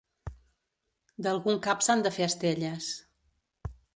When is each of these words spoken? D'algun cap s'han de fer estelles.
D'algun 1.27 1.59
cap 1.69 1.85
s'han 1.87 2.01
de 2.09 2.13
fer 2.17 2.27
estelles. 2.29 2.91